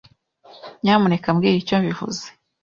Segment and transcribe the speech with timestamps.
[0.83, 2.25] Nyamuneka mbwira icyo bivuze.